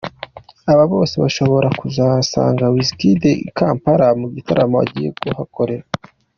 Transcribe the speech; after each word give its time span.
Aba 0.71 0.83
bose 0.93 1.15
bashobora 1.23 1.67
kuzasanga 1.79 2.63
Wizkid 2.73 3.21
i 3.43 3.49
Kampala 3.57 4.07
mu 4.19 4.27
gitaramo 4.35 4.77
agiye 4.83 5.09
kuhakorera. 5.19 5.85